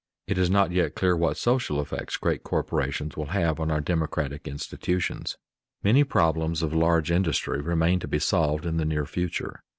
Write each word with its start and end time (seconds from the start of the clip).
It 0.25 0.39
is 0.39 0.49
not 0.49 0.71
yet 0.71 0.95
clear 0.95 1.15
what 1.15 1.37
social 1.37 1.79
effects 1.79 2.17
great 2.17 2.41
corporations 2.41 3.15
will 3.15 3.27
have 3.37 3.59
on 3.59 3.69
our 3.69 3.81
democratic 3.81 4.47
institutions. 4.47 5.37
Many 5.83 6.03
problems 6.03 6.63
of 6.63 6.73
large 6.73 7.11
industry 7.11 7.61
remain 7.61 7.99
to 7.99 8.07
be 8.07 8.17
solved 8.17 8.65
in 8.65 8.77
the 8.77 8.85
near 8.85 9.05
future. 9.05 9.61